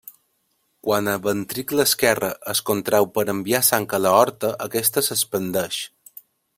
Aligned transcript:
Quan 0.87 1.09
el 1.11 1.19
ventricle 1.25 1.85
esquerre 1.89 2.31
es 2.55 2.63
contreu 2.71 3.09
per 3.19 3.27
enviar 3.37 3.63
sang 3.71 3.89
a 3.99 4.03
l'aorta, 4.07 4.53
aquesta 4.69 5.09
s'expandeix. 5.11 5.83